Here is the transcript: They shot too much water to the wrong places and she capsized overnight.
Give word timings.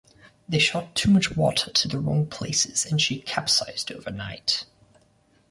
They 0.49 0.57
shot 0.57 0.95
too 0.95 1.11
much 1.11 1.37
water 1.37 1.69
to 1.71 1.87
the 1.87 1.99
wrong 1.99 2.25
places 2.25 2.87
and 2.87 2.99
she 2.99 3.19
capsized 3.21 3.91
overnight. 3.91 4.65